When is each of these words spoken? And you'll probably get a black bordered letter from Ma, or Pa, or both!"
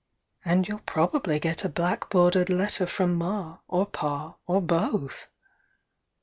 And 0.43 0.67
you'll 0.67 0.79
probably 0.79 1.39
get 1.39 1.63
a 1.63 1.69
black 1.69 2.09
bordered 2.09 2.49
letter 2.49 2.87
from 2.87 3.13
Ma, 3.15 3.59
or 3.67 3.85
Pa, 3.85 4.35
or 4.47 4.59
both!" 4.59 5.27